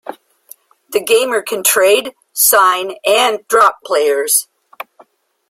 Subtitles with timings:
[0.93, 4.47] The gamer can trade, sign, and drop players.